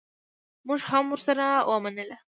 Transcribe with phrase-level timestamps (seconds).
[0.67, 2.17] مونږ هم ورسره ومنله.